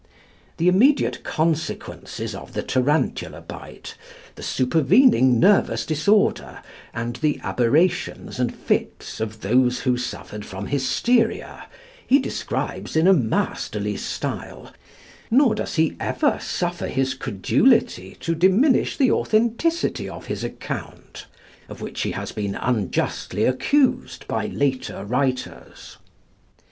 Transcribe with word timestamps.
The 0.57 0.67
immediate 0.67 1.23
consequences 1.23 2.33
of 2.33 2.53
the 2.53 2.63
tarantula 2.63 3.39
bite, 3.39 3.93
the 4.33 4.41
supervening 4.41 5.39
nervous 5.39 5.85
disorder, 5.85 6.63
and 6.91 7.17
the 7.17 7.39
aberrations 7.43 8.39
and 8.39 8.51
fits 8.51 9.19
of 9.19 9.41
those 9.41 9.81
who 9.81 9.97
suffered 9.97 10.43
from 10.43 10.65
hysteria, 10.65 11.67
he 12.07 12.17
describes 12.17 12.95
in 12.95 13.05
a 13.05 13.13
masterly 13.13 13.95
style, 13.95 14.73
not 15.29 15.57
does 15.57 15.75
he 15.75 15.95
ever 15.99 16.39
suffer 16.41 16.87
his 16.87 17.13
credulity 17.13 18.17
to 18.21 18.33
diminish 18.33 18.97
the 18.97 19.11
authenticity 19.11 20.09
of 20.09 20.25
his 20.25 20.43
account, 20.43 21.27
of 21.69 21.79
which 21.79 22.01
he 22.01 22.13
has 22.13 22.31
been 22.31 22.55
unjustly 22.55 23.45
accused 23.45 24.27
by 24.27 24.47
later 24.47 25.05
writers. 25.05 25.97